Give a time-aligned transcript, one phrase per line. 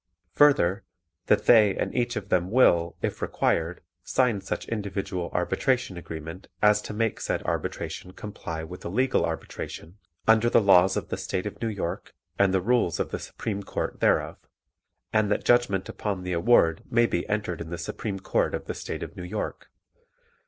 [0.33, 0.83] Further,
[1.27, 6.81] that they and each of them will, if required, sign such individual arbitration agreement as
[6.81, 11.45] to make said arbitration comply with a legal arbitration under the laws of the State
[11.45, 14.37] of New York and the rules of the Supreme Court thereof,
[15.13, 18.73] and that judgment upon the award may be entered in the Supreme Court of the
[18.73, 19.69] State of New York.